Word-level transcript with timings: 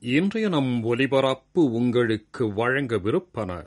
இன்றைய 0.00 0.48
நம் 0.48 0.82
ஒலிபரப்பு 0.82 1.72
உங்களுக்கு 1.72 2.46
வழங்கவிருப்பன. 2.46 3.66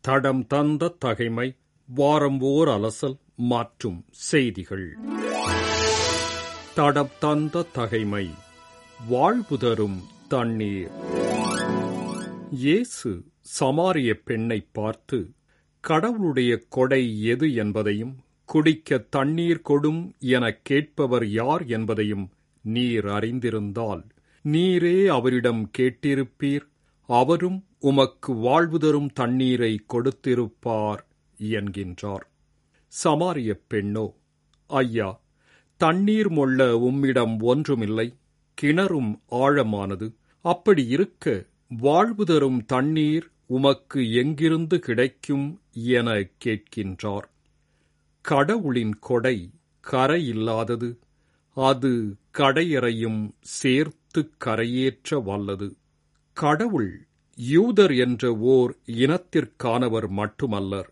தடம் 0.00 0.46
தந்த 0.46 0.88
தகைமை 0.88 1.56
வாரம் 1.86 2.40
ஓர் 2.40 2.68
அலசல் 2.68 3.18
மற்றும் 3.36 4.04
செய்திகள். 4.10 4.96
தடம் 6.74 7.10
தந்த 7.18 7.62
தகைமை 7.62 8.30
வாழ்வு 9.08 9.58
தரும் 9.58 10.02
தண்ணீர். 10.28 10.90
இயேசு 12.50 13.24
சமாரிய 13.60 14.12
பெண்ணை 14.24 14.66
பார்த்து 14.72 15.30
கடவுளுடைய 15.80 16.62
கொடை 16.68 17.22
எது 17.22 17.54
என்பதையும் 17.54 18.16
குடிக்க 18.44 18.98
தண்ணீர் 18.98 19.60
கொடும் 19.68 20.12
எனக் 20.18 20.60
கேட்பவர் 20.62 21.26
யார் 21.26 21.66
என்பதையும் 21.66 22.30
நீர் 22.62 23.06
அறிந்திருந்தால் 23.06 24.02
நீரே 24.44 25.06
அவரிடம் 25.06 25.70
கேட்டிருப்பீர். 25.78 26.66
அவரும் 27.06 27.64
உமக்கு 27.80 28.34
வாழ்வு 28.34 28.78
தரும் 28.78 29.12
தண்ணீரை 29.12 29.84
கொடுத்திருப்பார் 29.92 31.04
என்கின்றார். 31.40 32.24
சமாரிய 33.04 33.60
பெண்ணோ 33.74 34.14
ஐயா 34.66 35.20
தண்ணீர் 35.76 36.30
மொள்ள 36.30 36.78
உம்மிடம் 36.78 37.40
ஒன்றுமில்லை. 37.40 38.14
கிணறும் 38.62 39.20
ஆழமானது. 39.30 40.14
அப்படி 40.40 40.86
இருக்க 40.86 41.44
வாழ்வு 41.68 42.24
தரும் 42.24 42.64
தண்ணீர் 42.64 43.30
உமக்கு 43.46 44.12
எங்கிருந்து 44.12 44.78
கிடைக்கும் 44.78 45.60
என 45.72 46.28
கேட்கின்றார். 46.44 47.28
கடவுளின் 48.20 48.98
கொடை 48.98 49.50
கரையில்லாதது. 49.90 50.96
அது 51.54 52.16
கடையறையும் 52.38 53.30
சேர்த்து 53.40 54.01
கரையேற்ற 54.20 55.22
வல்லது. 55.24 55.76
கடவுள் 56.32 57.06
யூதர் 57.36 57.96
என்ற 57.96 58.36
ஓர் 58.36 58.76
இனத்திற்கானவர் 58.86 60.08
மட்டுமல்லர். 60.10 60.88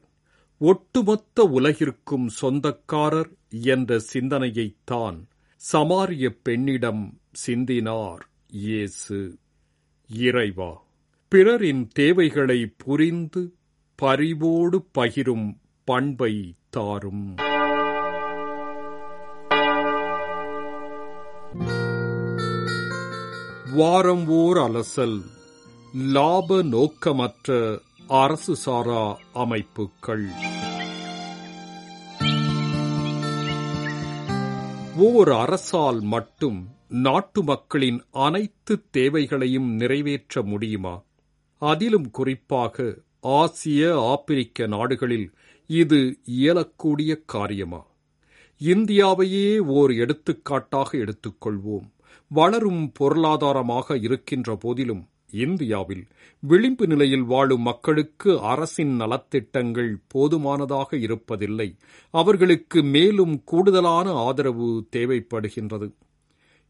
ஒட்டுமொத்த 0.58 1.50
உலகிற்கும் 1.54 2.26
சொந்தக்காரர் 2.26 3.30
என்ற 3.48 4.00
சிந்தனையைத்தான் 4.12 5.26
சமாரிய 5.72 6.36
பெண்ணிடம் 6.42 7.20
சிந்தினார் 7.46 8.22
இயேசு. 8.48 9.38
இறைவா 10.08 10.82
பிறரின் 11.28 11.88
தேவைகளை 11.92 12.74
புரிந்து 12.76 13.54
பரிவோடு 13.94 14.86
பகிரும் 14.98 15.56
பண்பை 15.84 16.54
தாரும். 16.70 17.34
வாரம் 23.76 24.28
ஓர் 24.28 24.56
அலசல் 24.56 25.20
லாப 25.94 26.62
நோக்கமற்ற 26.62 27.78
அரசு 28.08 28.56
சாரா 28.56 29.18
அமைப்புகள் 29.32 30.28
ஓர் 34.96 35.32
அரசால் 35.32 36.00
மட்டும் 36.00 36.68
நாட்டு 36.88 37.42
மக்களின் 37.42 38.02
அனைத்து 38.10 38.82
தேவைகளையும் 38.90 39.74
நிறைவேற்ற 39.74 40.42
முடியுமா? 40.42 41.02
அதிலும் 41.58 42.10
குறிப்பாக 42.10 42.94
ஆசிய 43.20 44.00
ஆப்பிரிக்க 44.00 44.66
நாடுகளில் 44.66 45.30
இது 45.66 46.18
இயலக்கூடிய 46.40 47.22
காரியமா? 47.26 47.86
இந்தியாவையே 48.60 49.58
ஓர் 49.58 49.92
எடுத்துக்காட்டாக 49.92 50.98
எடுத்துக்கொள்வோம். 50.98 51.88
வளரும் 52.28 52.92
பொருளாதாரமாக 52.92 53.96
இருக்கின்ற 53.96 54.56
போதிலும் 54.56 55.08
இந்தியாவில் 55.32 56.06
விளிம்பு 56.40 56.86
நிலையில் 56.86 57.22
வாழும் 57.22 57.60
மக்களுக்கு 57.60 58.40
அரசின் 58.40 59.00
நலத்திட்டங்கள் 59.00 59.96
போதுமானதாக 60.08 60.96
இருப்பதில்லை. 60.96 61.76
அவர்களுக்கு 62.10 62.82
மேலும் 62.82 63.44
கூடுதலான 63.44 64.12
ஆதரவு 64.12 64.86
தேவைப்படுகின்றது. 64.96 65.92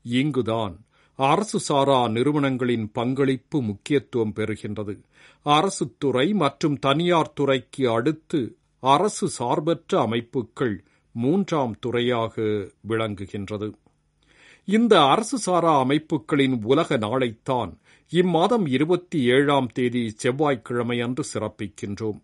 இங்குதான் 0.03 0.75
அரசு 1.15 1.59
சாரா 1.61 2.09
நிறுவனங்களின் 2.09 2.91
பங்களிப்பு 2.93 3.63
முக்கியத்துவம் 3.63 4.33
பெறுகின்றது. 4.37 4.95
அரசு 5.43 5.95
துறை 5.99 6.33
மற்றும் 6.33 6.79
தனியார் 6.79 7.33
துறைக்கு 7.33 7.91
அடுத்து 7.91 8.57
அரசு 8.81 9.29
சார்பற்ற 9.29 10.01
அமைப்புகள் 10.01 10.85
மூன்றாம் 11.13 11.75
துறையாக 11.81 12.43
விளங்குகின்றது. 12.89 13.69
இந்த 14.69 15.05
அரசு 15.05 15.39
சாரா 15.39 15.79
அமைப்புகளின் 15.79 16.63
உலக 16.65 16.97
நாளைத்தான் 16.97 17.71
இம்மாதம் 18.13 18.69
இருபத்தி 18.69 19.23
ஏழாம் 19.25 19.69
தேதி 19.73 20.11
செவ்வாய்க்கிழமை 20.17 21.01
அன்று 21.01 21.25
சிறப்பிக்கின்றோம். 21.35 22.19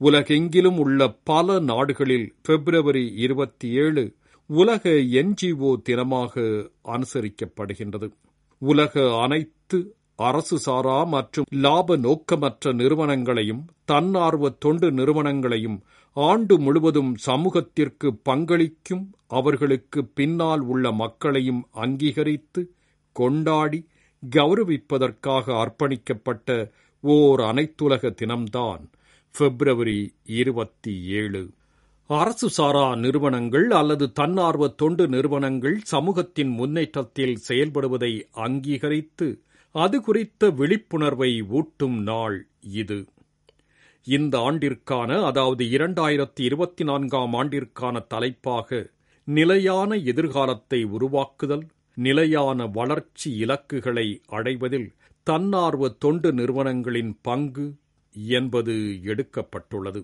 உலகெங்கிலும் 0.00 0.78
உள்ள 0.78 1.08
பல 1.24 1.58
நாடுகளில் 1.58 2.34
பிப்ரவரி 2.42 3.12
இருபத்தி 3.16 3.68
ஏழு 3.68 4.16
உலக 4.46 4.90
என்ஜிஓ 4.90 5.70
தினமாக 5.88 6.34
அனுசரிக்கப்படுகின்றது. 6.84 8.08
உலக 8.58 9.20
அனைத்து 9.20 9.96
அரசு 10.16 10.58
சாரா 10.58 11.04
மற்றும் 11.04 11.44
லாப 11.50 11.96
நோக்கமற்ற 11.96 12.72
நிறுவனங்களையும் 12.72 13.62
தன்னார்வ 13.84 14.50
தொண்டு 14.50 14.90
நிறுவனங்களையும் 14.90 15.78
ஆண்டு 16.12 16.58
முழுவதும் 16.58 17.16
சமூகத்திற்கு 17.16 18.14
பங்களிக்கும் 18.28 19.10
அவர்களுக்கு 19.26 20.04
பின்னால் 20.04 20.60
உள்ள 20.60 20.92
மக்களையும் 20.92 21.68
அங்கீகரித்து 21.72 22.70
கொண்டாடி 23.12 23.86
கௌரவிப்பதற்காக 24.36 25.44
அர்ப்பணிக்கப்பட்ட 25.62 26.72
ஓர் 27.00 27.40
அனைத்துலக 27.40 28.10
தினம்தான் 28.14 28.90
பிப்ரவரி 29.34 30.14
இருபத்தி 30.24 31.02
ஏழு. 31.04 31.50
அரசு 32.06 32.50
சாரா 32.50 32.94
நிறுவனங்கள் 32.94 33.70
அல்லது 33.70 34.12
தன்னார்வ 34.12 34.68
தொண்டு 34.68 35.08
நிறுவனங்கள் 35.08 35.80
சமூகத்தின் 35.82 36.48
முன்னேற்றத்தில் 36.48 37.36
செயல்படுவதை 37.48 38.12
அங்கீகரித்து 38.30 39.28
அது 39.74 40.00
குறித்த 40.00 40.50
விழிப்புணர்வை 40.50 41.42
ஊட்டும் 41.48 42.02
நாள் 42.02 42.48
இது. 42.60 43.06
இந்த 44.06 44.38
ஆண்டிற்கான 44.38 45.10
அதாவது 45.22 45.64
இரண்டாயிரத்தி 45.64 46.40
இருபத்தி 46.40 46.84
நான்காம் 46.84 47.34
ஆண்டிற்கான 47.34 48.06
தலைப்பாக 48.06 48.80
நிலையான 49.28 49.96
எதிர்காலத்தை 49.96 50.84
உருவாக்குதல் 50.84 51.64
நிலையான 51.96 52.66
வளர்ச்சி 52.66 53.36
இலக்குகளை 53.36 54.06
அடைவதில் 54.28 54.88
தன்னார்வ 55.26 55.88
தொண்டு 55.88 56.32
நிறுவனங்களின் 56.32 57.12
பங்கு 57.22 57.66
என்பது 58.30 58.74
எடுக்கப்பட்டுள்ளது. 59.04 60.02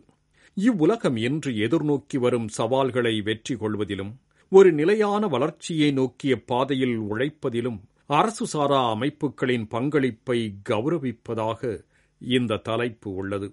இவ்வுலகம் 0.56 1.16
இன்று 1.16 1.50
எதிர்நோக்கி 1.66 2.18
வரும் 2.18 2.48
சவால்களை 2.48 3.20
வெற்றி 3.20 3.54
கொள்வதிலும் 3.56 4.12
ஒரு 4.52 4.72
நிலையான 4.72 5.26
வளர்ச்சியை 5.26 5.90
நோக்கிய 5.92 6.34
பாதையில் 6.40 6.98
உழைப்பதிலும் 7.10 7.80
அரசு 8.06 8.46
சாரா 8.46 8.90
அமைப்புகளின் 8.90 9.66
பங்களிப்பை 9.68 10.38
கௌரவிப்பதாக 10.70 11.60
இந்த 12.20 12.62
தலைப்பு 12.68 13.14
உள்ளது. 13.14 13.48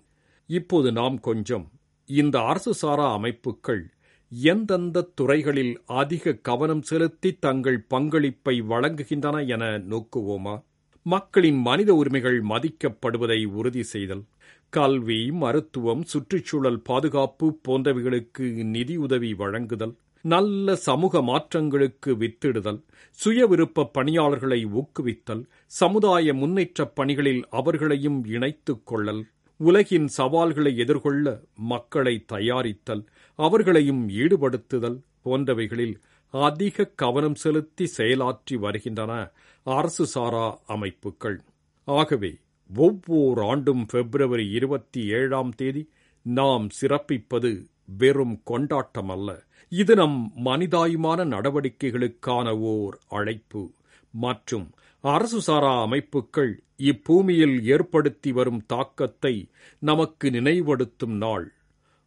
இப்போது 0.48 0.92
நாம் 0.92 1.20
கொஞ்சம் 1.20 1.72
இந்த 2.06 2.40
அரசு 2.40 2.74
சாரா 2.74 3.12
அமைப்புகள் 3.14 3.94
எந்தெந்த 4.30 5.02
துறைகளில் 5.16 5.82
அதிக 5.86 6.34
கவனம் 6.34 6.82
செலுத்தி 6.82 7.34
தங்கள் 7.34 7.80
பங்களிப்பை 7.82 8.62
வழங்குகின்றன 8.62 9.48
என 9.48 9.78
நோக்குவோமா? 9.78 10.64
மக்களின் 11.02 11.58
மனித 11.58 11.94
உரிமைகள் 11.94 12.44
மதிக்கப்படுவதை 12.44 13.46
உறுதி 13.46 13.84
செய்தல் 13.84 14.24
கல்வி 14.70 15.32
மருத்துவம் 15.32 16.04
சுற்றுச்சூழல் 16.04 16.82
பாதுகாப்பு 16.82 17.60
போன்றவைகளுக்கு 17.68 18.64
நிதியுதவி 18.64 19.34
வழங்குதல் 19.34 19.96
நல்ல 20.22 20.76
சமூக 20.76 21.22
மாற்றங்களுக்கு 21.22 22.06
வித்திடுதல் 22.06 22.84
சுய 23.12 23.46
விருப்ப 23.46 23.90
பணியாளர்களை 23.94 24.66
ஊக்குவித்தல் 24.66 25.44
சமுதாய 25.68 26.34
முன்னேற்றப் 26.34 26.96
பணிகளில் 26.96 27.44
அவர்களையும் 27.50 28.26
இணைத்துக் 28.26 28.86
கொள்ளல். 28.86 29.24
உலகின் 29.58 30.08
சவால்களை 30.08 30.78
எதிர்கொள்ள 30.78 31.42
மக்களை 31.56 32.26
தயாரித்தல் 32.34 33.04
அவர்களையும் 33.36 34.10
ஈடுபடுத்துதல் 34.10 34.98
போன்றவைகளில் 35.26 35.96
அதிக 36.30 36.86
கவனம் 36.86 37.36
செலுத்தி 37.36 37.92
செயலாற்றி 37.98 38.54
வருகின்றன 38.54 39.32
அரசு 39.64 40.06
சாரா 40.06 40.60
அமைப்புகள். 40.68 41.42
ஆகவே 41.84 42.38
ஒவ்வொரு 42.76 43.42
ஆண்டும் 43.42 43.86
பிப்ரவரி 43.86 44.52
இருபத்தி 44.52 45.08
ஏழாம் 45.08 45.52
தேதி 45.52 45.90
நாம் 46.22 46.68
சிறப்பிப்பது 46.82 47.66
வெறும் 47.86 48.42
கொண்டாட்டம் 48.44 49.10
அல்ல 49.10 49.44
இது 49.70 49.96
நம் 49.96 50.32
மனிதாயுமான 50.46 51.26
நடவடிக்கைகளுக்கான 51.26 52.60
ஓர் 52.60 52.98
அழைப்பு. 53.08 53.72
மற்றும் 54.12 54.72
அரசு 55.02 55.42
சாரா 55.42 55.82
அமைப்புகள் 55.82 56.64
இப்பூமியில் 56.78 57.64
ஏற்படுத்தி 57.64 58.32
வரும் 58.32 58.64
தாக்கத்தை 58.66 59.48
நமக்கு 59.80 60.30
நினைவடுத்தும் 60.30 61.18
நாள். 61.18 61.54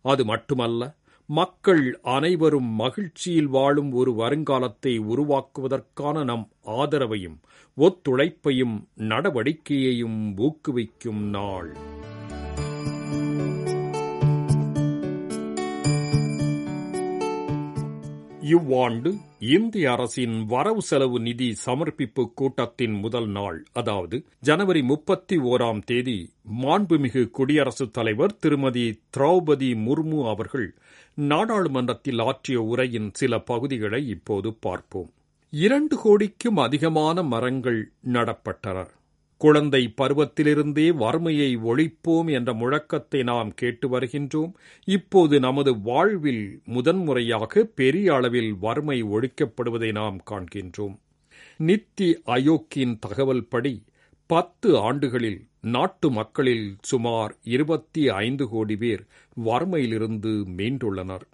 அது 0.03 0.25
மட்டுமல்ல 0.25 0.97
மக்கள் 1.27 1.99
அனைவரும் 2.03 2.71
மகிழ்ச்சியில் 2.75 3.47
வாழும் 3.47 3.93
ஒரு 3.93 4.13
வருங்காலத்தை 4.13 4.99
உருவாக்குவதற்கான 5.01 6.25
நம் 6.25 6.49
ஆதரவையும் 6.67 7.39
ஒத்துழைப்பையும் 7.77 8.77
நடவடிக்கையையும் 8.97 10.37
ஊக்குவிக்கும் 10.37 11.23
நாள். 11.29 11.77
இவ்வாண்டு 18.51 19.11
இந்திய 19.53 19.93
அரசின் 19.93 20.35
வரவு 20.47 20.83
செலவு 20.83 21.21
நிதி 21.21 21.49
சமர்ப்பிப்பு 21.67 22.23
கூட்டத்தின் 22.35 22.95
முதல் 22.95 23.29
நாள் 23.29 23.59
அதாவது 23.73 24.17
ஜனவரி 24.41 24.83
முப்பத்தி 24.83 25.37
ஓராம் 25.37 25.81
தேதி 25.83 26.17
மாண்புமிகு 26.63 27.23
குடியரசுத் 27.31 27.93
தலைவர் 27.93 28.37
திருமதி 28.37 28.85
திரௌபதி 29.17 29.71
முர்மு 29.87 30.21
அவர்கள் 30.29 30.69
நாடாளுமன்றத்தில் 31.15 32.19
ஆற்றிய 32.19 32.61
உரையின் 32.63 33.11
சில 33.15 33.39
பகுதிகளை 33.41 34.09
இப்போது 34.09 34.53
பார்ப்போம். 34.61 35.11
இரண்டு 35.53 35.97
கோடிக்கும் 35.97 36.57
அதிகமான 36.57 37.23
மரங்கள் 37.23 37.81
நடப்பட்டன. 38.13 38.79
குழந்தை 39.39 39.95
பருவத்திலிருந்தே 40.01 40.87
வறுமையை 40.95 41.57
ஒழிப்போம் 41.57 42.31
என்ற 42.33 42.53
முழக்கத்தை 42.53 43.23
நாம் 43.23 43.55
கேட்டு 43.55 43.87
வருகின்றோம். 43.89 44.53
இப்போது 44.85 45.41
நமது 45.41 45.81
வாழ்வில் 45.81 46.61
முதன்முறையாக 46.65 47.65
பெரிய 47.65 48.15
அளவில் 48.15 48.57
வறுமை 48.61 49.05
ஒழிக்கப்படுவதை 49.05 49.91
நாம் 49.93 50.19
காண்கின்றோம். 50.31 50.97
நித்தி 51.59 52.09
அயோக்கின் 52.27 52.99
தகவல் 52.99 53.45
படி 53.45 53.83
பத்து 54.27 54.79
ஆண்டுகளில் 54.79 55.41
நாட்டு 55.61 56.11
மக்களில் 56.11 56.77
சுமார் 56.81 57.37
இருபத்தி 57.43 58.09
ஐந்து 58.09 58.49
கோடி 58.49 58.77
பேர் 58.77 59.05
வறுமையிலிருந்து 59.45 60.33
மீண்டுள்ளனர். 60.57 61.25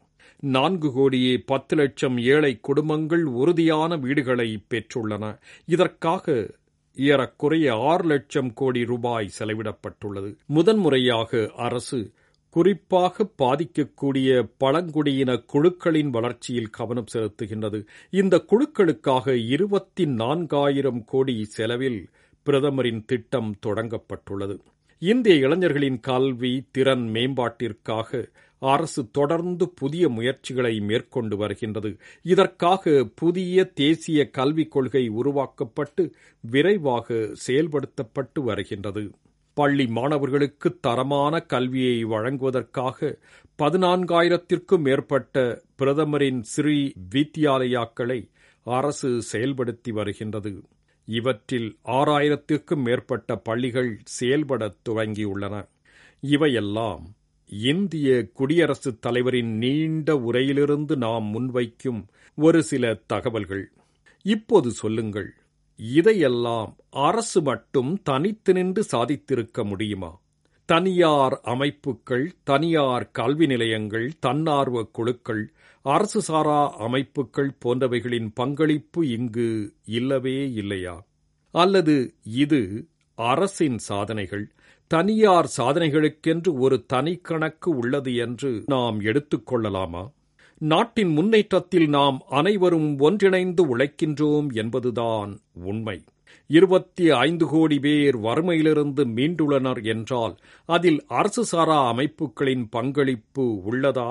நான்கு 0.40 0.92
கோடியே 0.92 1.38
பத்து 1.38 1.76
லட்சம் 1.76 2.18
ஏழை 2.18 2.60
குடும்பங்கள் 2.60 3.24
உறுதியான 3.24 3.96
வீடுகளை 3.96 4.62
பெற்றுள்ளன. 4.70 5.38
இதற்காக 5.66 6.54
ஏறக்குறைய 6.96 7.75
ஆறு 7.75 8.05
லட்சம் 8.05 8.52
கோடி 8.52 8.85
ரூபாய் 8.85 9.31
செலவிடப்பட்டுள்ளது. 9.38 10.37
முதன்முறையாக 10.46 11.50
அரசு 11.56 12.12
குறிப்பாக 12.50 13.29
பாதிக்கக்கூடிய 13.38 14.50
பழங்குடியின 14.58 15.37
குழுக்களின் 15.37 16.11
வளர்ச்சியில் 16.11 16.70
கவனம் 16.70 17.06
செலுத்துகின்றது. 17.14 17.87
இந்த 18.11 18.44
குழுக்களுக்காக 18.46 19.49
இருபத்தி 19.49 20.05
நான்காயிரம் 20.05 21.05
கோடி 21.06 21.44
செலவில் 21.44 22.08
பிரதமரின் 22.43 23.05
திட்டம் 23.06 23.55
தொடங்கப்பட்டுள்ளது. 23.67 24.58
இந்திய 24.99 25.37
இளைஞர்களின் 25.37 26.00
கல்வி 26.00 26.64
திறன் 26.70 27.11
மேம்பாட்டிற்காக 27.11 28.29
அரசு 28.64 29.11
தொடர்ந்து 29.11 29.70
புதிய 29.70 30.08
முயற்சிகளை 30.08 30.81
மேற்கொண்டு 30.81 31.37
வருகின்றது. 31.37 31.96
இதற்காக 32.22 33.08
புதிய 33.14 33.64
தேசிய 33.64 34.31
கல்விக் 34.31 34.70
கொள்கை 34.70 35.08
உருவாக்கப்பட்டு 35.08 36.12
விரைவாக 36.40 37.14
செயல்படுத்தப்பட்டு 37.46 38.40
வருகின்றது. 38.40 39.11
பள்ளி 39.55 39.87
மாணவர்களுக்கு 39.87 40.78
தரமான 40.81 41.40
கல்வியை 41.40 42.05
வழங்குவதற்காக 42.05 43.19
பதினான்காயிரத்திற்கும் 43.62 44.78
மேற்பட்ட 44.78 45.62
பிரதமரின் 45.76 46.43
ஸ்ரீ 46.43 46.93
வித்யாலயாக்களை 47.14 48.31
அரசு 48.64 49.22
செயல்படுத்தி 49.32 49.93
வருகின்றது. 49.93 50.62
இவற்றில் 51.05 51.76
ஆறாயிரத்திற்கும் 51.84 52.82
மேற்பட்ட 52.84 53.37
பள்ளிகள் 53.37 53.99
செயல்படத் 54.05 54.88
துவங்கியுள்ளன. 54.88 55.69
இவையெல்லாம் 56.20 57.05
இந்திய 57.49 58.29
குடியரசுத் 58.32 59.02
தலைவரின் 59.02 59.56
நீண்ட 59.56 60.14
உரையிலிருந்து 60.14 60.96
நாம் 60.96 61.25
முன்வைக்கும் 61.35 62.06
ஒரு 62.35 62.62
சில 62.62 62.94
தகவல்கள். 63.06 63.73
இப்போது 64.23 64.70
சொல்லுங்கள் 64.70 65.35
இதையெல்லாம் 65.76 66.76
அரசு 66.91 67.43
மட்டும் 67.43 68.02
தனித்து 68.02 68.52
நின்று 68.52 68.85
சாதித்திருக்க 68.93 69.64
முடியுமா? 69.64 70.23
தனியார் 70.64 71.41
அமைப்புகள் 71.43 72.32
தனியார் 72.43 73.11
கல்வி 73.11 73.47
நிலையங்கள் 73.47 74.12
தன்னார்வ 74.19 74.82
குழுக்கள் 74.82 75.52
அரசு 75.82 76.23
சாரா 76.23 76.76
அமைப்புகள் 76.76 77.56
போன்றவைகளின் 77.64 78.31
பங்களிப்பு 78.35 79.08
இங்கு 79.08 79.75
இல்லவே 79.85 80.52
இல்லையா? 80.52 81.06
அல்லது 81.50 82.14
இது 82.23 82.88
அரசின் 83.19 83.78
சாதனைகள் 83.78 84.50
தனியார் 84.87 85.50
சாதனைகளுக்கென்று 85.56 86.58
ஒரு 86.58 86.84
தனி 86.87 87.16
கணக்கு 87.16 87.76
உள்ளது 87.76 88.14
என்று 88.16 88.62
நாம் 88.66 89.00
எடுத்துக்கொள்ளலாமா 89.00 90.11
நாட்டின் 90.58 91.08
முன்னேற்றத்தில் 91.08 91.88
நாம் 91.88 92.22
அனைவரும் 92.28 92.99
ஒன்றிணைந்து 92.99 93.76
உழைக்கின்றோம் 93.76 94.52
என்பதுதான் 94.52 95.40
உண்மை. 95.52 96.05
இருபத்தி 96.46 97.11
ஐந்து 97.11 97.46
கோடி 97.46 97.78
பேர் 97.78 98.16
வறுமையிலிருந்து 98.16 99.05
மீண்டுள்ளனர் 99.05 99.84
என்றால் 99.84 100.37
அதில் 100.69 101.05
அரசு 101.08 101.44
சாரா 101.44 101.88
அமைப்புகளின் 101.88 102.69
பங்களிப்பு 102.69 103.61
உள்ளதா? 103.70 104.11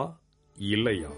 இல்லையா? 0.57 1.09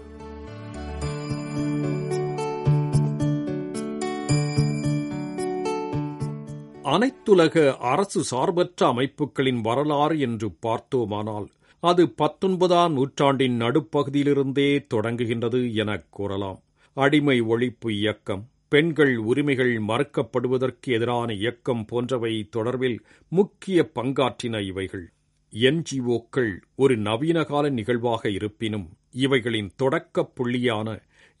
அனைத்துலக 6.86 7.76
அரசு 7.76 8.22
சார்பற்ற 8.22 8.86
அமைப்புகளின் 8.86 9.60
வரலாறு 9.60 10.18
என்று 10.18 10.52
பார்த்தோமானால் 10.60 11.48
அது 11.82 12.10
பத்தொன்பதாம் 12.10 12.92
நூற்றாண்டின் 12.92 13.60
நடுப்பகுதியிலிருந்தே 13.60 14.86
தொடங்குகின்றது 14.94 15.74
எனக் 15.74 16.06
கூறலாம். 16.10 16.60
அடிமை 16.96 17.42
ஒழிப்பு 17.42 17.90
இயக்கம் 17.90 18.48
பெண்கள் 18.68 19.16
உரிமைகள் 19.16 19.82
மறுக்கப்படுவதற்கு 19.82 20.86
எதிரான 20.86 21.32
இயக்கம் 21.32 21.84
போன்றவை 21.84 22.48
தொடர்பில் 22.56 22.98
முக்கிய 23.28 23.90
பங்காற்றின 23.94 24.66
இவைகள். 24.66 25.06
என்ஜிஓக்கள் 25.52 26.52
ஒரு 26.76 26.98
நவீனகால 26.98 27.70
நிகழ்வாக 27.70 28.30
இருப்பினும் 28.30 28.88
இவைகளின் 29.10 29.70
தொடக்க 29.76 30.24
புள்ளியான 30.24 30.88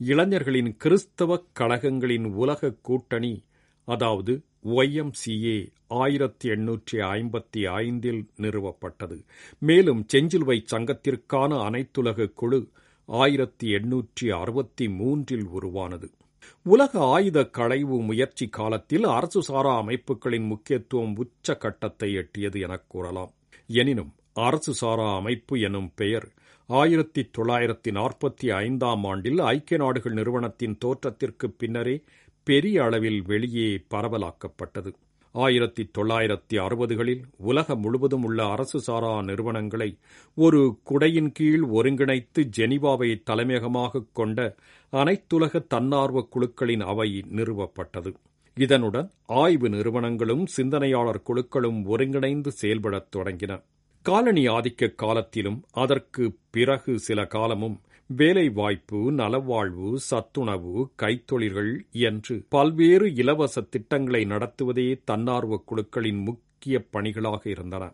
இளைஞர்களின் 0.00 0.76
கிறிஸ்தவ 0.76 1.44
கழகங்களின் 1.60 2.24
உலக 2.34 2.74
கூட்டணி 2.82 3.44
அதாவது 3.88 4.32
ஒய்எம்சிஏ 4.66 5.72
ஆயிரத்தி 5.88 6.48
எண்ணூற்றி 6.48 6.92
ஐம்பத்தி 6.92 7.66
ஐந்தில் 7.66 8.28
நிறுவப்பட்டது. 8.36 9.24
மேலும் 9.58 10.06
செஞ்சிலுவை 10.12 10.64
சங்கத்திற்கான 10.70 11.54
அனைத்துலக 11.56 12.32
குழு 12.34 12.68
ஆயிரத்தி 13.04 13.72
எண்ணூற்றி 13.72 14.40
அறுபத்தி 14.40 14.88
மூன்றில் 14.88 15.46
உருவானது. 15.46 16.10
உலக 16.62 16.98
ஆயுத 16.98 17.44
களைவு 17.44 18.02
முயற்சி 18.02 18.48
காலத்தில் 18.48 19.04
அரசு 19.04 19.42
சாரா 19.42 19.76
அமைப்புகளின் 19.76 20.46
முக்கியத்துவம் 20.46 21.16
உச்ச 21.16 21.54
கட்டத்தை 21.54 22.16
எட்டியது 22.16 22.60
எனக் 22.60 22.84
கூறலாம். 22.86 23.32
எனினும் 23.66 24.12
அரசு 24.32 24.74
சாரா 24.74 25.16
அமைப்பு 25.16 25.60
எனும் 25.60 25.92
பெயர் 25.94 26.28
ஆயிரத்தி 26.66 27.30
தொள்ளாயிரத்தி 27.38 27.88
நாற்பத்தி 27.88 28.52
ஐந்தாம் 28.52 29.04
ஆண்டில் 29.04 29.38
ஐக்கிய 29.38 29.78
நாடுகள் 29.78 30.12
நிறுவனத்தின் 30.12 30.78
தோற்றத்திற்கு 30.78 31.50
பின்னரே 31.50 32.02
பெரிய 32.46 32.82
அளவில் 32.82 33.22
வெளியே 33.26 33.82
பரவலாக்கப்பட்டது. 33.90 34.92
ஆயிரத்தி 35.32 35.90
தொள்ளாயிரத்தி 35.98 36.54
அறுபதுகளில் 36.54 37.20
உலகம் 37.36 37.80
முழுவதும் 37.80 38.24
உள்ள 38.24 38.46
அரசு 38.46 38.80
சாரா 38.80 39.22
நிறுவனங்களை 39.22 39.98
ஒரு 40.34 40.78
குடையின் 40.82 41.32
கீழ் 41.32 41.62
ஒருங்கிணைத்து 41.62 42.48
ஜெனிவாவை 42.56 43.22
தலைமையகமாகக் 43.30 44.06
கொண்ட 44.12 44.54
அனைத்துலக 44.92 45.66
தன்னார்வ 45.66 46.28
குழுக்களின் 46.30 46.80
அவை 46.80 47.24
நிறுவப்பட்டது. 47.34 48.14
இதனுடன் 48.54 49.10
ஆய்வு 49.26 49.68
நிறுவனங்களும் 49.68 50.46
சிந்தனையாளர் 50.46 51.22
குழுக்களும் 51.28 51.84
ஒருங்கிணைந்து 51.84 52.50
செயல்படத் 52.50 53.16
தொடங்கின. 53.16 53.62
காலனி 54.02 54.48
ஆதிக்க 54.48 54.94
காலத்திலும் 54.94 55.64
அதற்கு 55.72 56.36
பிறகு 56.50 56.98
சில 56.98 57.26
காலமும் 57.26 57.80
வேலைவாய்ப்பு 58.10 59.12
நலவாழ்வு 59.12 59.94
சத்துணவு 60.10 60.74
கைத்தொழில்கள் 61.02 61.72
என்று 62.00 62.34
பல்வேறு 62.48 63.14
இலவச 63.14 63.60
திட்டங்களை 63.70 64.24
நடத்துவதே 64.24 65.00
தன்னார்வ 65.04 65.62
குழுக்களின் 65.66 66.20
முக்கிய 66.22 66.84
பணிகளாக 66.90 67.42
இருந்தன. 67.48 67.84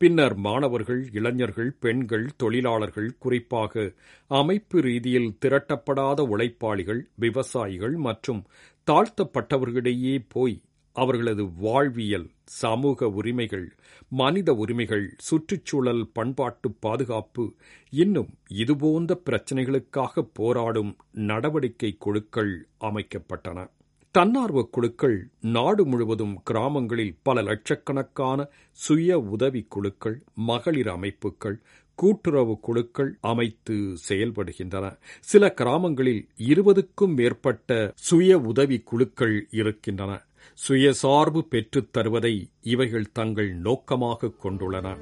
பின்னர் 0.00 0.36
மாணவர்கள் 0.36 1.08
இளைஞர்கள் 1.12 1.70
பெண்கள் 1.80 2.26
தொழிலாளர்கள் 2.36 3.16
குறிப்பாக 3.18 3.84
அமைப்பு 4.30 4.80
ரீதியில் 4.80 5.30
திரட்டப்படாத 5.40 6.20
உழைப்பாளிகள் 6.26 7.02
விவசாயிகள் 7.14 7.96
மற்றும் 7.98 8.42
தாழ்த்தப்பட்டவர்களிடையே 8.86 10.24
போய் 10.28 10.56
அவர்களது 10.92 11.44
வாழ்வியல் 11.56 12.30
சமூக 12.44 13.08
உரிமைகள் 13.08 13.74
மனித 14.08 14.54
உரிமைகள் 14.54 15.14
சுற்றுச்சூழல் 15.18 16.08
பண்பாட்டு 16.12 16.70
பாதுகாப்பு 16.72 17.54
இன்னும் 17.90 18.28
இதுபோன்ற 18.48 19.20
பிரச்சினைகளுக்காக 19.26 20.28
போராடும் 20.32 20.96
நடவடிக்கை 21.12 21.96
குழுக்கள் 21.98 22.66
அமைக்கப்பட்டன. 22.80 23.68
தன்னார்வ 24.10 24.68
குழுக்கள் 24.70 25.30
நாடு 25.40 25.86
முழுவதும் 25.86 26.40
கிராமங்களில் 26.42 27.16
பல 27.22 27.42
லட்சக்கணக்கான 27.42 28.48
சுய 28.70 29.18
உதவி 29.18 29.66
குழுக்கள் 29.68 30.22
மகளிர் 30.34 30.88
அமைப்புகள் 30.88 31.60
கூட்டுறவு 31.94 32.60
குழுக்கள் 32.60 33.18
அமைத்து 33.20 33.94
செயல்படுகின்றன. 34.08 34.98
சில 35.20 35.50
கிராமங்களில் 35.50 36.28
இருபதுக்கும் 36.38 37.14
மேற்பட்ட 37.14 37.92
சுய 37.94 38.38
உதவி 38.38 38.78
குழுக்கள் 38.80 39.48
இருக்கின்றன. 39.50 40.24
சுயசார்பு 40.68 41.40
பெற்றுத் 41.40 41.96
தருவதை 41.96 42.50
இவைகள் 42.60 43.12
தங்கள் 43.12 43.54
நோக்கமாக 43.54 44.30
கொண்டுள்ளன. 44.42 44.96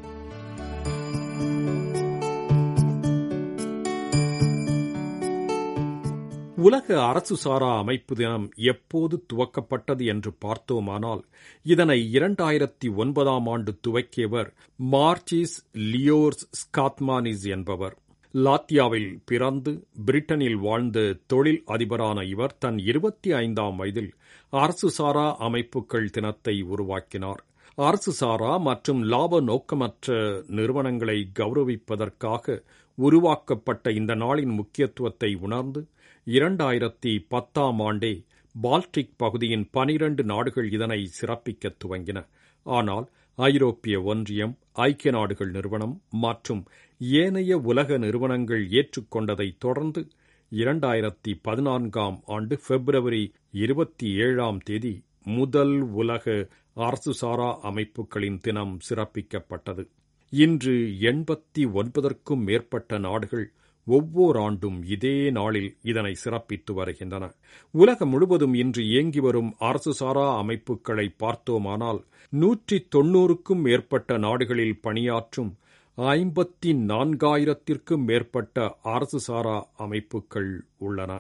உலக 6.57 7.07
அரசு 7.07 7.37
சாரா 7.37 7.79
அமைப்பு 7.79 8.17
தினம் 8.17 8.53
எப்போது 8.55 9.25
துவக்கப்பட்டது 9.33 10.05
என்று 10.07 10.33
பார்த்தோமானால் 10.33 11.25
இதனை 11.63 12.09
இரண்டாயிரத்தி 12.13 12.95
ஒன்பதாம் 12.95 13.47
ஆண்டு 13.47 13.79
துவக்கியவர் 13.89 14.53
மார்ச்சிஸ் 14.93 15.57
லியோர்ஸ் 15.75 16.51
ஸ்காத்மானிஸ் 16.51 17.49
என்பவர். 17.49 17.99
லாத்தியாவில் 18.35 19.09
பிறந்து 19.25 19.87
பிரிட்டனில் 20.07 20.55
வாழ்ந்த 20.55 20.99
தொழில் 21.27 21.63
அதிபரான 21.67 22.23
இவர் 22.23 22.55
தன் 22.59 22.79
இருபத்தி 22.79 23.33
ஐந்தாம் 23.33 23.77
வயதில் 23.77 24.13
அரசு 24.53 24.91
சாரா 24.91 25.37
அமைப்புகள் 25.37 26.07
தினத்தை 26.11 26.63
உருவாக்கினார். 26.63 27.41
அரசு 27.75 28.13
சாரா 28.13 28.53
மற்றும் 28.57 29.01
லாப 29.03 29.41
நோக்கமற்ற 29.41 30.17
நிறுவனங்களை 30.49 31.19
கௌரவிப்பதற்காக 31.39 32.63
உருவாக்கப்பட்ட 32.99 33.91
இந்த 33.91 34.15
நாளின் 34.15 34.55
முக்கியத்துவத்தை 34.55 35.35
உணர்ந்து 35.35 35.83
இரண்டாயிரத்தி 36.27 37.25
பத்தாம் 37.29 37.81
ஆண்டே 37.81 38.15
பால்டிக் 38.55 39.17
பகுதியின் 39.17 39.69
பனிரண்டு 39.71 40.25
நாடுகள் 40.25 40.69
இதனை 40.73 41.01
சிறப்பிக்க 41.21 41.75
துவங்கின. 41.85 42.19
ஆனால் 42.67 43.09
ஐரோப்பிய 43.39 44.03
ஒன்றியம் 44.03 44.55
ஐக்கிய 44.73 45.11
நாடுகள் 45.13 45.51
நிறுவனம் 45.51 46.03
மற்றும் 46.11 46.63
ஏனைய 47.01 47.59
உலக 47.59 47.99
நிறுவனங்கள் 47.99 48.69
ஏற்றுக்கொண்டதைத் 48.69 49.59
தொடர்ந்து 49.59 50.09
இரண்டாயிரத்தி 50.53 51.35
பதினான்காம் 51.43 52.23
ஆண்டு 52.27 52.61
பிப்ரவரி 52.69 53.33
இருபத்தி 53.51 54.15
ஏழாம் 54.17 54.59
தேதி 54.59 55.05
முதல் 55.25 55.81
உலக 55.81 56.49
அரசுசாரா 56.77 57.59
அமைப்புகளின் 57.63 58.39
தினம் 58.39 58.79
சிறப்பிக்கப்பட்டது. 58.89 59.85
இன்று 60.33 60.75
எண்பத்தி 61.01 61.63
ஒன்பதற்கும் 61.73 62.43
மேற்பட்ட 62.45 62.99
நாடுகள் 62.99 63.53
ஒவ்வொரு 63.85 64.41
ஆண்டும் 64.41 64.83
இதே 64.85 65.31
நாளில் 65.31 65.77
இதனை 65.83 66.15
சிறப்பித்து 66.15 66.75
வருகின்றன. 66.75 67.35
உலகம் 67.71 68.09
முழுவதும் 68.09 68.55
இன்று 68.55 68.87
இயங்கி 68.87 69.21
வரும் 69.21 69.57
அரசுசாரா 69.61 70.37
அமைப்புகளை 70.37 71.09
பார்த்தோமானால் 71.17 72.05
நூற்றி 72.29 72.87
தொன்னூறுக்கும் 72.95 73.63
மேற்பட்ட 73.63 74.19
நாடுகளில் 74.19 74.81
பணியாற்றும் 74.81 75.59
ஐம்பத்தி 75.99 76.71
நான்காயிரத்திற்கும் 76.89 78.05
மேற்பட்ட 78.05 78.59
அரசுசாரா 78.87 79.55
அமைப்புகள் 79.77 80.51
உள்ளன. 80.79 81.11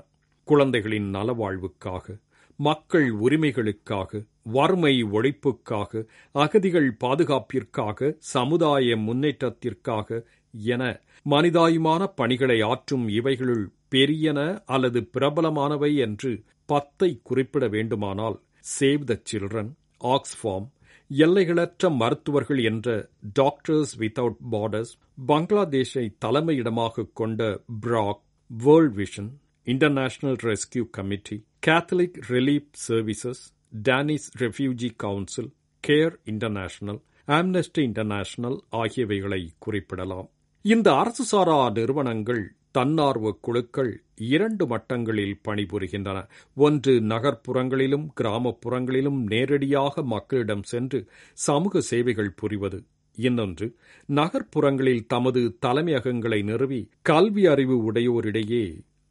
குழந்தைகளின் 0.48 1.08
நலவாழ்வுக்காக 1.14 2.06
மக்கள் 2.58 3.08
உரிமைகளுக்காக 3.20 4.20
வறுமை 4.52 4.94
ஒழிப்புக்காக 5.12 6.02
அகதிகள் 6.34 6.88
பாதுகாப்பிற்காக 7.00 8.10
சமுதாய 8.32 8.96
முன்னேற்றத்திற்காக 8.98 10.08
என 10.54 10.82
மனிதாயுமான 11.26 12.02
பணிகளை 12.14 12.58
ஆற்றும் 12.68 13.06
இவைகளுள் 13.10 13.64
பெரியன 13.92 14.40
அல்லது 14.66 15.00
பிரபலமானவை 15.14 15.92
என்று 15.98 16.32
பத்தை 16.68 17.10
குறிப்பிட 17.22 17.66
வேண்டுமானால் 17.68 18.36
சேவ் 18.70 19.04
த 19.04 19.16
சில்ட்ரன் 19.30 19.70
ஆக்ஸ்ஃபார்ம் 20.10 20.66
எல்லைகளற்ற 21.10 21.96
மருத்துவர்கள் 21.96 22.62
என்ற 22.62 23.10
டாக்டர்ஸ் 23.32 23.98
வித்தவுட் 23.98 24.36
பார்டர்ஸ் 24.50 24.92
பங்களாதேஷை 25.26 26.16
தலைமையிடமாக 26.24 27.04
கொண்ட 27.12 27.62
BRAC 27.80 28.20
World 28.50 28.96
Vision 28.96 29.30
International 29.66 30.36
Rescue 30.42 30.84
Committee 30.90 31.44
Catholic 31.66 32.18
Relief 32.28 32.70
Services 32.88 33.42
Danish 33.82 34.28
Refugee 34.38 34.90
Council 34.96 35.50
Care 35.88 36.14
International 36.24 37.00
Amnesty 37.28 37.78
International 37.78 38.64
ஆகியவைகளை 38.70 39.50
குறிப்பிடலாம். 39.58 40.30
இந்த 40.64 40.94
அரசு 40.94 41.24
சாரா 41.24 41.70
நிறுவனங்கள் 41.70 42.54
தன்னார்வ 42.70 43.38
குழுக்கள் 43.40 43.92
இரண்டு 44.16 44.66
மட்டங்களில் 44.66 45.40
பணிபுரிகின்றன. 45.48 46.18
ஒன்று 46.56 46.92
நகர்ப்புறங்களிலும் 47.00 48.06
கிராமப்புறங்களிலும் 48.20 49.20
நேரடியாக 49.28 50.02
மக்களிடம் 50.02 50.62
சென்று 50.62 51.00
சமூக 51.32 51.80
சேவைகள் 51.80 52.32
புரிவது. 52.32 52.84
இன்னொன்று 53.16 53.66
நகர்ப்புறங்களில் 54.08 55.06
தமது 55.06 55.40
தலைமையகங்களை 55.66 56.42
நிறுவி 56.42 56.80
கல்வி 57.02 57.46
அறிவு 57.46 57.92
உடையோரிடையே 57.92 58.64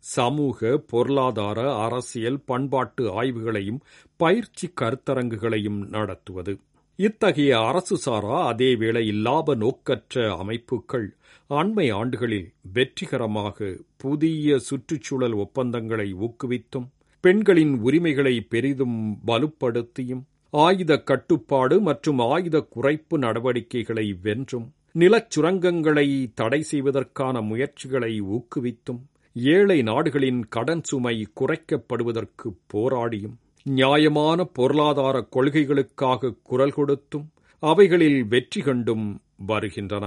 சமூக 0.03 0.77
பொருளாதார 0.77 1.75
அரசியல் 1.75 2.39
பண்பாட்டு 2.45 3.03
ஆய்வுகளையும் 3.11 3.79
பயிற்சி 4.15 4.67
கருத்தரங்குகளையும் 4.81 5.79
நடத்துவது. 5.87 6.53
இத்தகைய 6.99 7.51
அரசு 7.59 7.97
சாரா 7.97 8.37
அதே 8.45 8.75
வேளையில் 8.75 9.21
லாப 9.21 9.55
நோக்கற்ற 9.55 10.35
அமைப்புகள் 10.37 11.05
அண்மை 11.49 11.85
ஆண்டுகளில் 11.91 12.49
வெற்றிகரமாக 12.71 13.67
புதிய 13.97 14.57
சுற்றுச்சூழல் 14.59 15.35
ஒப்பந்தங்களை 15.35 16.13
ஊக்குவித்தும் 16.19 16.87
பெண்களின் 17.23 17.73
உரிமைகளை 17.79 18.33
பெரிதும் 18.49 18.97
வலுப்படுத்தியும் 19.25 20.21
ஆயுத 20.53 21.01
கட்டுப்பாடு 21.01 21.81
மற்றும் 21.81 22.19
ஆயுத 22.25 22.57
குறைப்பு 22.75 23.17
நடவடிக்கைகளை 23.17 24.05
வென்றும் 24.21 24.67
நிலச்சுரங்கங்களை 24.99 26.07
தடை 26.33 26.61
செய்வதற்கான 26.61 27.41
முயற்சிகளை 27.41 28.13
ஊக்குவித்தும் 28.29 29.01
ஏழை 29.35 29.81
நாடுகளின் 29.81 30.47
கடன் 30.47 30.81
சுமை 30.81 31.27
குறைக்கப்படுவதற்கு 31.41 32.47
போராடியும் 32.73 33.35
நியாயமான 33.65 34.43
பொருளாதார 34.53 35.27
கொள்கைகளுக்காக 35.35 36.35
குரல் 36.43 36.71
கொடுத்தும் 36.71 37.27
அவைகளில் 37.63 38.23
வெற்றி 38.23 38.61
கண்டும் 38.61 39.05
வருகின்றன. 39.45 40.05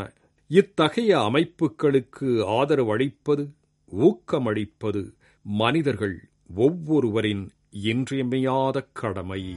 இத்தகைய 0.55 1.19
அமைப்புகளுக்கு 1.19 2.31
ஆதரவளிப்பது 2.55 3.53
ஊக்கமளிப்பது 4.01 5.15
மனிதர்கள் 5.43 6.29
ஒவ்வொருவரின் 6.55 7.51
இன்றியமையாத 7.71 8.89
கடமை. 8.93 9.57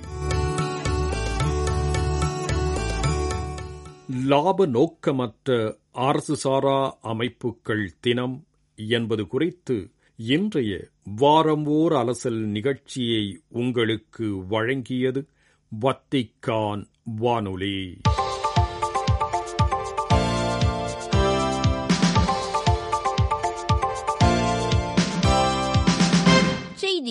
லாப 4.26 4.66
நோக்கமற்ற 4.68 5.78
அரசு 5.92 6.36
சாரா 6.36 6.98
அமைப்புகள் 7.02 7.92
தினம் 8.00 8.46
என்பது 8.76 9.28
குறித்து 9.28 9.92
இன்றைய 10.16 10.88
வாரம் 11.04 11.66
ஓர் 11.66 11.94
அலசல் 11.94 12.46
நிகழ்ச்சியை 12.46 13.42
உங்களுக்கு 13.50 14.26
வழங்கியது 14.50 15.26
வத்திக்கான் 15.82 16.86
வானொலி. 17.04 17.98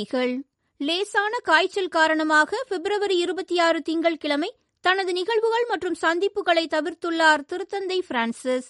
செய்திகள் 0.05 0.33
லேசான 0.81 1.35
காய்ச்சல் 1.49 1.93
காரணமாக 1.97 2.61
பிப்ரவரி 2.71 3.17
இருபத்தி 3.17 3.57
ஆறு 3.59 3.79
திங்கட்கிழமை 3.83 4.51
தனது 4.85 5.13
நிகழ்வுகள் 5.19 5.67
மற்றும் 5.69 5.97
சந்திப்புகளை 6.03 6.65
தவிர்த்துள்ளார் 6.75 7.45
திருத்தந்தை 7.51 7.99
பிரான்சிஸ். 8.09 8.69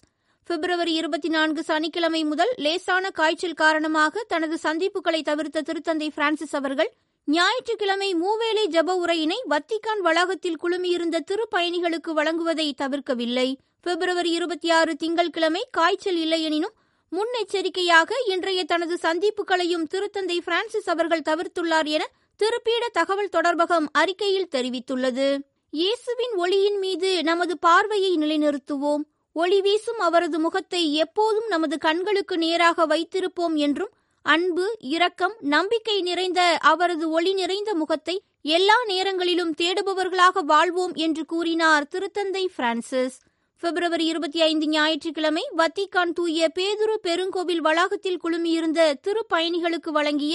பிப்ரவரி 0.51 0.93
இருபத்தி 0.93 1.29
நான்கு 1.29 1.63
சனிக்கிழமை 1.63 2.21
முதல் 2.25 2.53
லேசான 2.57 3.11
காய்ச்சல் 3.11 3.59
காரணமாக 3.63 4.25
தனது 4.33 4.59
சந்திப்புகளை 4.63 5.21
தவிர்த்த 5.23 5.65
திருத்தந்தை 5.69 6.09
பிரான்சிஸ் 6.19 6.55
அவர்கள் 6.61 6.91
ஞாயிற்றுக்கிழமை 7.29 8.11
மூவேளை 8.23 8.65
ஜப 8.77 8.97
உரையினை 9.03 9.41
வத்திக்கான் 9.55 10.03
வளாகத்தில் 10.07 10.61
குழுமியிருந்த 10.63 11.25
திருப்பயணிகளுக்கு 11.31 12.13
வழங்குவதை 12.21 12.69
தவிர்க்கவில்லை. 12.83 13.49
பிப்ரவரி 13.87 14.31
இருபத்தி 14.31 14.71
ஆறு 14.71 14.93
திங்கட்கிழமை 14.97 15.65
காய்ச்சல் 15.71 16.21
இல்லையெனினும் 16.27 16.77
முன்னெச்சரிக்கையாக 17.15 18.11
இன்றைய 18.33 18.61
தனது 18.65 18.95
சந்திப்புகளையும் 19.03 19.89
திருத்தந்தை 19.93 20.37
பிரான்சிஸ் 20.47 20.89
அவர்கள் 20.93 21.27
தவிர்த்துள்ளார் 21.29 21.89
என 21.97 22.05
திருப்பீட 22.41 22.85
தகவல் 22.93 23.35
தொடர்பகம் 23.37 23.87
அறிக்கையில் 23.93 24.53
தெரிவித்துள்ளது. 24.55 25.27
இயேசுவின் 25.73 26.35
ஒளியின் 26.37 26.79
மீது 26.79 27.11
நமது 27.23 27.55
பார்வையை 27.59 28.13
நிலைநிறுத்துவோம். 28.23 29.05
ஒளி 29.37 29.59
வீசும் 29.61 30.01
அவரது 30.07 30.39
முகத்தை 30.39 30.83
எப்போதும் 31.05 31.47
நமது 31.47 31.79
கண்களுக்கு 31.79 32.37
நேராக 32.37 32.87
வைத்திருப்போம் 32.87 33.55
என்றும் 33.67 33.93
அன்பு 34.27 34.67
இரக்கம் 34.95 35.37
நம்பிக்கை 35.55 35.97
நிறைந்த 36.01 36.41
அவரது 36.73 37.07
ஒளி 37.11 37.33
நிறைந்த 37.33 37.71
முகத்தை 37.75 38.17
எல்லா 38.57 38.79
நேரங்களிலும் 38.93 39.53
தேடுபவர்களாக 39.61 40.45
வாழ்வோம் 40.53 40.95
என்று 41.07 41.25
கூறினார் 41.25 41.89
திருத்தந்தை 41.95 42.45
பிரான்சிஸ். 42.57 43.17
பிப்ரவரி 43.65 44.05
இருபத்தி 44.05 44.41
ஐந்து 44.41 44.67
ஞாயிற்றுக்கிழமை 44.69 45.43
வத்திக்கான் 45.57 46.13
தூய 46.13 46.49
பேதுரு 46.55 46.95
பெருங்கோவில் 47.07 47.63
வளாகத்தில் 47.67 48.19
குழுமியிருந்த 48.25 48.81
திருப்பயணிகளுக்கு 49.07 49.91
வழங்கிய 49.91 50.35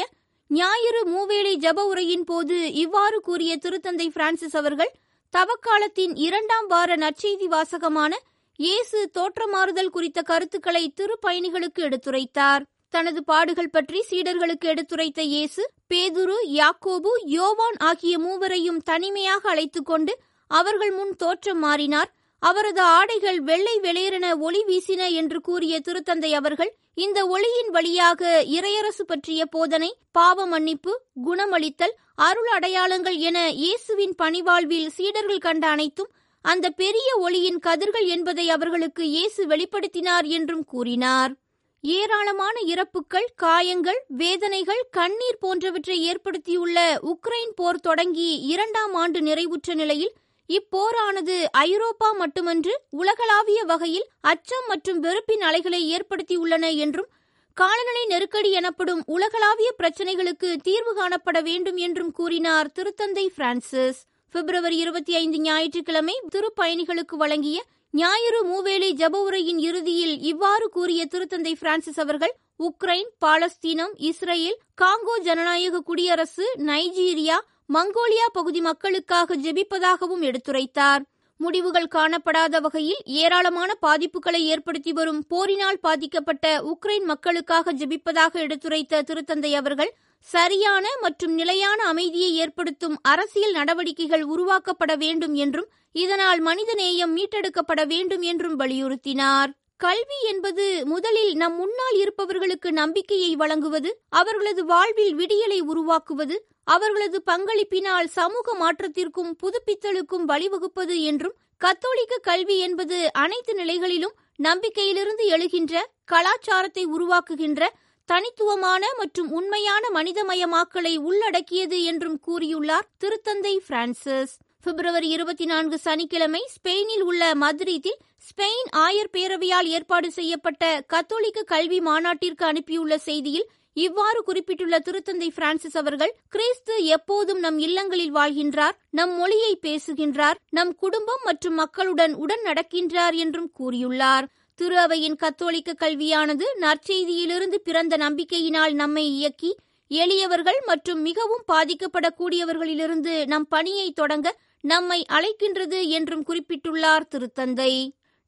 ஞாயிறு 0.49 1.01
மூவேளை 1.11 1.53
ஜப 1.55 1.79
உரையின் 1.81 2.23
போது 2.23 2.73
இவ்வாறு 2.73 3.17
கூறிய 3.19 3.51
திருத்தந்தை 3.63 4.07
பிரான்சிஸ் 4.09 4.57
அவர்கள் 4.57 4.91
தவக்காலத்தின் 5.33 6.13
இரண்டாம் 6.17 6.67
வார 6.67 6.95
நற்செய்தி 6.95 7.47
வாசகமான 7.47 8.13
இயேசு 8.59 8.99
தோற்றமாறுதல் 9.17 9.93
குறித்த 9.95 10.19
கருத்துக்களை 10.21 10.83
திருப்பயணிகளுக்கு 10.95 11.81
எடுத்துரைத்தார். 11.87 12.63
தனது 12.93 13.21
பாடுகள் 13.23 13.69
பற்றி 13.69 13.99
சீடர்களுக்கு 14.09 14.67
எடுத்துரைத்த 14.73 15.21
இயேசு 15.33 15.63
பேதுரு 15.91 16.37
யாக்கோபு 16.59 17.11
யோவான் 17.37 17.77
ஆகிய 17.89 18.15
மூவரையும் 18.19 18.81
தனிமையாக 18.81 19.49
அழைத்துக் 19.49 19.85
கொண்டு 19.85 20.15
அவர்கள் 20.51 20.91
முன் 20.91 21.13
தோற்றம் 21.15 21.59
மாறினார். 21.59 22.11
அவரது 22.39 22.81
ஆடைகள் 22.81 23.39
வெள்ளை 23.39 23.79
வெளியென 23.79 24.37
ஒளி 24.37 24.63
வீசின 24.67 25.09
என்று 25.11 25.41
கூறிய 25.41 25.79
திருத்தந்தை 25.79 26.31
அவர்கள் 26.31 26.75
இந்த 26.93 27.27
ஒளியின் 27.27 27.69
வழியாக 27.69 28.43
இறையரசு 28.43 29.01
பற்றிய 29.07 29.45
போதனை 29.45 29.93
பாவ 30.11 30.45
மன்னிப்பு 30.45 31.01
குணமளித்தல் 31.23 31.95
அருள் 32.15 32.47
அடையாளங்கள் 32.47 33.15
என 33.15 33.51
இயேசுவின் 33.51 34.15
பணிவாழ்வில் 34.17 34.87
சீடர்கள் 34.87 35.37
கண்ட 35.37 35.67
அனைத்தும் 35.67 36.11
அந்த 36.41 36.69
பெரிய 36.69 37.17
ஒளியின் 37.17 37.59
கதிர்கள் 37.59 38.05
என்பதை 38.05 38.49
அவர்களுக்கு 38.49 39.09
இயேசு 39.09 39.47
வெளிப்படுத்தினார் 39.47 40.25
என்றும் 40.25 40.65
கூறினார். 40.65 41.31
ஏராளமான 41.79 42.59
இறப்புகள் 42.59 43.27
காயங்கள் 43.35 44.05
வேதனைகள் 44.07 44.87
கண்ணீர் 44.91 45.37
போன்றவற்றை 45.39 46.11
ஏற்படுத்தியுள்ள 46.11 46.99
உக்ரைன் 47.01 47.53
போர் 47.55 47.79
தொடங்கி 47.79 48.35
இரண்டாம் 48.39 48.93
ஆண்டு 48.93 49.21
நிறைவுற்ற 49.21 49.73
நிலையில் 49.73 50.13
இப்போரானது 50.49 51.35
ஐரோப்பா 51.51 52.11
மட்டுமன்று 52.11 52.73
உலகளாவிய 52.89 53.63
வகையில் 53.63 54.07
அச்சம் 54.21 54.67
மற்றும் 54.67 54.99
வெறுப்பின் 54.99 55.39
அலைகளை 55.39 55.81
ஏற்படுத்தியுள்ளன 55.95 56.75
என்றும் 56.75 57.09
காலநிலை 57.53 58.05
நெருக்கடி 58.05 58.51
எனப்படும் 58.51 59.01
உலகளாவிய 59.05 59.73
பிரச்சினைகளுக்கு 59.77 60.55
தீர்வு 60.61 60.93
காணப்பட 60.93 61.41
வேண்டும் 61.41 61.75
என்றும் 61.77 62.11
கூறினார் 62.11 62.71
திருத்தந்தை 62.79 63.25
பிரான்சிஸ். 63.35 63.99
பிப்ரவரி 64.35 64.77
இருபத்தி 64.77 65.13
ஐந்து 65.13 65.37
ஞாயிற்றுக்கிழமை 65.39 66.15
திருப்பயணிகளுக்கு 66.29 67.15
வழங்கிய 67.15 67.59
ஞாயிறு 67.93 68.39
மூவேளை 68.45 68.89
ஜப 68.93 69.15
உரையின் 69.21 69.59
இறுதியில் 69.59 70.19
இவ்வாறு 70.21 70.69
கூறிய 70.69 71.05
திருத்தந்தை 71.05 71.53
பிரான்சிஸ் 71.59 71.99
அவர்கள் 71.99 72.33
உக்ரைன் 72.63 73.09
பாலஸ்தீனம் 73.25 73.93
இஸ்ரேல் 73.97 74.59
காங்கோ 74.81 75.15
ஜனநாயக 75.21 75.81
குடியரசு 75.81 76.47
நைஜீரியா 76.57 77.37
மங்கோலியா 77.69 78.27
பகுதி 78.33 78.61
மக்களுக்காக 78.61 79.35
ஜெபிப்பதாகவும் 79.35 80.21
எடுத்துரைத்தார். 80.21 81.03
முடிவுகள் 81.39 81.91
காணப்படாத 81.95 82.59
வகையில் 82.59 83.01
ஏராளமான 83.23 83.71
பாதிப்புகளை 83.81 84.41
ஏற்படுத்தி 84.53 84.91
வரும் 84.91 85.19
போரினால் 85.27 85.79
பாதிக்கப்பட்ட 85.79 86.45
உக்ரைன் 86.71 87.05
மக்களுக்காக 87.05 87.73
ஜெபிப்பதாக 87.73 88.33
எடுத்துரைத்த 88.39 89.03
திருத்தந்தை 89.09 89.51
அவர்கள் 89.51 89.91
சரியான 90.29 90.85
மற்றும் 91.01 91.33
நிலையான 91.33 91.79
அமைதியை 91.83 92.31
ஏற்படுத்தும் 92.35 92.97
அரசியல் 93.01 93.51
நடவடிக்கைகள் 93.51 94.25
உருவாக்கப்பட 94.25 94.95
வேண்டும் 94.97 95.35
என்றும் 95.35 95.69
இதனால் 95.91 96.41
மனிதநேயம் 96.41 97.15
மீட்டெடுக்கப்பட 97.17 97.81
வேண்டும் 97.87 98.21
என்றும் 98.21 98.59
வலியுறுத்தினார். 98.59 99.51
கல்வி 99.77 100.17
என்பது 100.29 100.63
முதலில் 100.85 101.33
நம் 101.35 101.55
முன்னால் 101.55 101.97
இருப்பவர்களுக்கு 101.99 102.69
நம்பிக்கையை 102.71 103.31
வழங்குவது 103.35 103.89
அவர்களது 104.09 104.61
வாழ்வில் 104.65 105.13
விடியலை 105.15 105.59
உருவாக்குவது 105.71 106.35
அவர்களது 106.69 107.19
பங்களிப்பினால் 107.31 108.07
சமூக 108.09 108.53
மாற்றத்திற்கும் 108.53 109.31
புதுப்பித்தலுக்கும் 109.41 110.25
வழிவகுப்பது 110.25 110.95
என்றும் 111.03 111.37
கத்தோலிக்க 111.61 112.17
கல்வி 112.21 112.57
என்பது 112.59 112.97
அனைத்து 113.13 113.53
நிலைகளிலும் 113.53 114.17
நம்பிக்கையிலிருந்து 114.43 115.23
எழுகின்ற 115.27 115.73
கலாச்சாரத்தை 116.03 116.83
உருவாக்குகின்ற 116.95 117.63
தனித்துவமான 118.09 118.83
மற்றும் 118.97 119.31
உண்மையான 119.31 119.83
மனிதமயமாக்கலை 119.93 120.93
உள்ளடக்கியது 120.99 121.79
என்றும் 121.83 122.19
கூறியுள்ளார் 122.27 122.87
திருத்தந்தை 122.99 123.55
பிரான்சிஸ். 123.67 124.33
பிப்ரவரி 124.63 125.09
இருபத்தி 125.09 125.45
நான்கு 125.45 125.77
சனிக்கிழமை 125.77 126.41
ஸ்பெயினில் 126.55 127.03
உள்ள 127.03 127.23
மத்ரீத்தில் 127.35 127.99
ஸ்பெயின் 128.27 128.69
ஆயர் 128.77 129.11
பேரவையால் 129.11 129.67
ஏற்பாடு 129.67 130.09
செய்யப்பட்ட 130.11 130.63
கத்தோலிக்க 130.87 131.43
கல்வி 131.43 131.79
மாநாட்டிற்கு 131.79 132.45
அனுப்பியுள்ள 132.45 132.95
செய்தியில் 133.05 133.47
இவ்வாறு 133.85 134.19
குறிப்பிட்டுள்ள 134.23 134.75
திருத்தந்தை 134.79 135.27
பிரான்சிஸ் 135.35 135.77
அவர்கள் 135.81 136.13
கிறிஸ்து 136.29 136.75
எப்போதும் 136.95 137.39
நம் 137.39 137.59
இல்லங்களில் 137.65 138.15
வாழ்கின்றார் 138.15 138.75
நம் 138.89 139.13
மொழியை 139.15 139.53
பேசுகின்றார் 139.65 140.37
நம் 140.49 140.71
குடும்பம் 140.75 141.23
மற்றும் 141.23 141.53
மக்களுடன் 141.53 142.13
உடன் 142.13 142.43
நடக்கின்றார் 142.43 143.15
என்றும் 143.23 143.49
கூறியுள்ளார். 143.59 144.27
திரு 144.59 144.77
அவையின் 144.77 145.15
கத்தோலிக்க 145.15 145.75
கல்வியானது 145.79 146.45
நற்செய்தியிலிருந்து 146.59 147.57
பிறந்த 147.67 147.97
நம்பிக்கையினால் 147.97 148.73
நம்மை 148.73 149.05
இயக்கி 149.17 149.51
எளியவர்கள் 149.91 150.59
மற்றும் 150.65 151.01
மிகவும் 151.01 151.45
பாதிக்கப்படக்கூடியவர்களிலிருந்து 151.51 153.13
நம் 153.25 153.47
பணியை 153.47 153.87
தொடங்க 153.91 154.27
நம்மை 154.63 154.99
அழைக்கின்றது 155.17 155.79
என்றும் 155.97 156.25
குறிப்பிட்டுள்ளார் 156.29 157.09
திருத்தந்தை. 157.13 157.73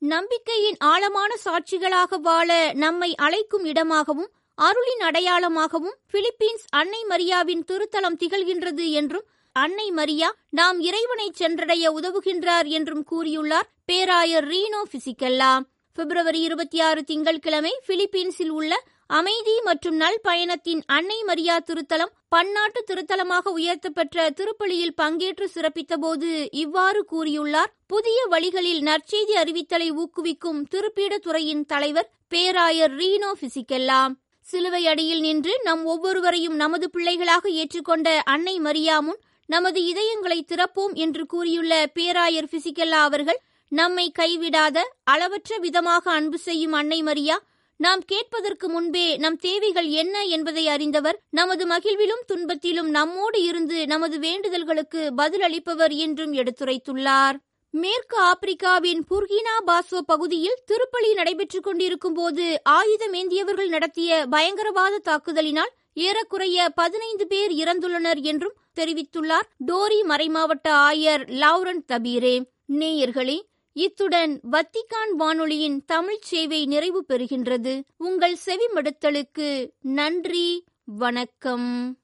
நம்பிக்கையின் 0.02 0.78
ஆழமான 0.92 1.32
சாட்சிகளாக 1.46 2.18
வாழ 2.22 2.52
நம்மை 2.84 3.10
அழைக்கும் 3.26 3.66
இடமாகவும் 3.66 4.30
அருளின் 4.62 5.00
அடையாளமாகவும் 5.00 5.98
பிலிப்பீன்ஸ் 6.12 6.66
அன்னை 6.70 7.06
மரியாவின் 7.10 7.64
திருத்தலம் 7.72 8.18
திகழ்கின்றது 8.20 8.92
என்றும் 8.92 9.28
அன்னை 9.56 9.92
மரியா 9.92 10.30
நாம் 10.50 10.80
இறைவனை 10.80 11.32
சென்றடைய 11.34 11.92
உதவுகின்றார் 11.92 12.68
என்றும் 12.68 13.06
கூறியுள்ளார் 13.12 13.70
பேராயர் 13.86 14.48
ரீனோ 14.48 14.82
பிசிக்கல்லா 14.92 15.60
பிப்ரவரி 15.98 16.40
இருபத்தி 16.40 16.80
ஆறு 16.80 17.04
திங்கட்கிழமை 17.04 17.80
பிலிப்பீன்ஸில் 17.88 18.50
உள்ள 18.50 18.84
அமைதி 19.08 19.62
மற்றும் 19.62 19.96
நல் 19.96 20.20
பயணத்தின் 20.22 20.84
அன்னை 20.86 21.24
மரியா 21.24 21.60
திருத்தலம் 21.60 22.14
பன்னாட்டு 22.30 22.84
திருத்தலமாக 22.84 23.52
உயர்த்தப்பெற்ற 23.52 24.30
திருப்பலியில் 24.30 24.98
பங்கேற்று 25.02 25.50
சிறப்பித்தபோது 25.56 26.48
இவ்வாறு 26.52 27.06
கூறியுள்ளார். 27.12 27.72
புதிய 27.88 28.26
வழிகளில் 28.26 28.82
நற்செய்தி 28.82 29.36
அறிவித்தலை 29.36 29.90
ஊக்குவிக்கும் 29.92 30.66
திருப்பீடத்துறையின் 30.72 31.66
தலைவர் 31.66 32.12
பேராயர் 32.28 32.96
ரீனோ 32.96 33.32
பிசிக்கெல்லாம் 33.42 34.14
சிலுவை 34.46 34.88
அடியில் 34.88 35.20
நின்று 35.20 35.54
நம் 35.64 35.84
ஒவ்வொருவரையும் 35.86 36.56
நமது 36.56 36.90
பிள்ளைகளாக 36.90 37.50
ஏற்றுக்கொண்ட 37.50 38.08
அன்னை 38.24 38.60
மரியாமுன் 38.60 39.20
நமது 39.50 39.80
இதயங்களை 39.82 40.40
திறப்போம் 40.46 40.94
என்று 40.94 41.26
கூறியுள்ள 41.26 41.74
பேராயர் 41.94 42.50
பிசிகல்லா 42.52 43.00
அவர்கள் 43.02 43.40
நம்மை 43.72 44.12
கைவிடாத 44.20 44.78
அளவற்ற 45.04 45.58
விதமாக 45.58 46.12
அன்பு 46.12 46.38
செய்யும் 46.38 46.72
அன்னை 46.72 47.04
மரியா 47.04 47.38
நாம் 47.80 48.02
கேட்பதற்கு 48.06 48.70
முன்பே 48.70 49.18
நம் 49.18 49.38
தேவைகள் 49.38 49.88
என்ன 49.92 50.24
என்பதை 50.26 50.68
அறிந்தவர் 50.68 51.20
நமது 51.30 51.68
மகிழ்விலும் 51.68 52.26
துன்பத்திலும் 52.28 52.90
நம்மோடு 52.90 53.42
இருந்து 53.44 53.88
நமது 53.88 54.20
வேண்டுதல்களுக்கு 54.20 55.12
பதிலளிப்பவர் 55.18 55.96
என்றும் 55.96 56.34
எடுத்துரைத்துள்ளார். 56.34 57.38
மேற்கு 57.74 58.22
ஆப்பிரிக்காவின் 58.22 59.02
புர்கினா 59.10 59.64
பாசோ 59.68 59.98
பகுதியில் 60.06 60.62
திருப்பலி 60.72 61.14
நடைபெற்றுக் 61.14 61.64
கொண்டிருக்கும் 61.64 62.14
போது 62.14 62.62
ஆயுதமேந்தியவர்கள் 62.70 63.68
நடத்திய 63.68 64.26
பயங்கரவாத 64.30 65.00
தாக்குதலினால் 65.00 65.72
ஏறக்குறைய 65.94 66.70
பதினைந்து 66.70 67.28
பேர் 67.28 67.52
இறந்துள்ளனர் 67.52 68.22
என்றும் 68.22 68.58
தெரிவித்துள்ளார் 68.80 69.48
டோரி 69.68 70.02
மறைமாவட்ட 70.08 70.70
ஆயர் 70.70 71.24
லாவ்ரன் 71.28 71.86
தபீரே. 71.88 72.44
நேயர்களே 72.74 73.42
இத்துடன் 73.74 74.40
வத்திகான் 74.52 75.16
வானொலியின் 75.18 75.86
தமிழ்ச் 75.86 76.22
சேவை 76.22 76.66
நிறைவு 76.66 77.06
பெறுகின்றது. 77.10 77.82
உங்கள் 77.98 78.38
செவிமடுத்தலுக்கு 78.46 79.70
நன்றி 79.82 80.64
வணக்கம். 80.84 82.00